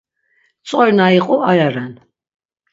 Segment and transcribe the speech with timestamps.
[0.65, 1.93] Tzori na iqu aya ren.